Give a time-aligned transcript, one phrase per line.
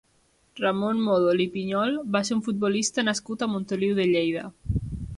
[0.61, 4.49] Ramon Módol i Piñol va ser un futbolista nascut a Montoliu de Lleida.